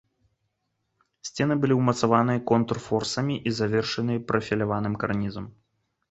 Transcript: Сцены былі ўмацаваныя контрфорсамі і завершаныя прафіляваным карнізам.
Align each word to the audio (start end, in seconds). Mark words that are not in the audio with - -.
Сцены 1.27 1.55
былі 1.65 1.75
ўмацаваныя 1.79 2.39
контрфорсамі 2.51 3.35
і 3.51 3.53
завершаныя 3.59 4.23
прафіляваным 4.31 4.97
карнізам. 5.05 5.45